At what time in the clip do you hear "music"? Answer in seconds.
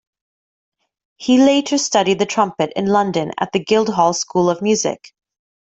4.59-5.13